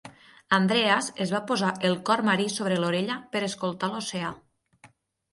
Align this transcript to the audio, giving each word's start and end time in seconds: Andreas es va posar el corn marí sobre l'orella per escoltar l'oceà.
Andreas 0.55 1.09
es 1.25 1.33
va 1.33 1.41
posar 1.51 1.67
el 1.89 1.97
corn 2.09 2.25
marí 2.29 2.47
sobre 2.53 2.77
l'orella 2.79 3.17
per 3.35 3.43
escoltar 3.49 3.91
l'oceà. 3.91 4.33